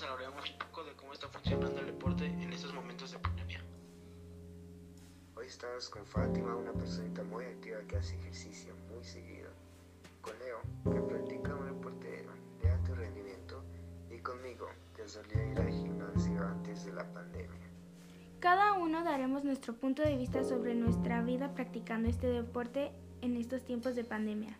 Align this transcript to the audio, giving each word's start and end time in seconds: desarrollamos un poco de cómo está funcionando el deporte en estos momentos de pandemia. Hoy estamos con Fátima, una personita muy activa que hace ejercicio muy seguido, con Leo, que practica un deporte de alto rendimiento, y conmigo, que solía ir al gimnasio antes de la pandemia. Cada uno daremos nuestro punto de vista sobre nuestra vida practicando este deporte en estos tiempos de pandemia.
desarrollamos 0.00 0.50
un 0.50 0.58
poco 0.58 0.82
de 0.84 0.92
cómo 0.94 1.12
está 1.12 1.28
funcionando 1.28 1.78
el 1.78 1.86
deporte 1.88 2.24
en 2.24 2.50
estos 2.54 2.72
momentos 2.72 3.10
de 3.12 3.18
pandemia. 3.18 3.62
Hoy 5.36 5.46
estamos 5.46 5.90
con 5.90 6.06
Fátima, 6.06 6.56
una 6.56 6.72
personita 6.72 7.22
muy 7.22 7.44
activa 7.44 7.80
que 7.86 7.98
hace 7.98 8.16
ejercicio 8.16 8.74
muy 8.90 9.04
seguido, 9.04 9.50
con 10.22 10.32
Leo, 10.38 10.62
que 10.84 11.02
practica 11.02 11.54
un 11.54 11.66
deporte 11.66 12.24
de 12.62 12.70
alto 12.70 12.94
rendimiento, 12.94 13.62
y 14.10 14.18
conmigo, 14.20 14.68
que 14.96 15.06
solía 15.06 15.46
ir 15.52 15.58
al 15.60 15.70
gimnasio 15.70 16.46
antes 16.46 16.86
de 16.86 16.92
la 16.94 17.04
pandemia. 17.12 17.68
Cada 18.38 18.72
uno 18.72 19.04
daremos 19.04 19.44
nuestro 19.44 19.74
punto 19.74 20.00
de 20.00 20.16
vista 20.16 20.44
sobre 20.44 20.74
nuestra 20.74 21.20
vida 21.20 21.52
practicando 21.52 22.08
este 22.08 22.28
deporte 22.28 22.90
en 23.20 23.36
estos 23.36 23.62
tiempos 23.66 23.94
de 23.96 24.04
pandemia. 24.04 24.58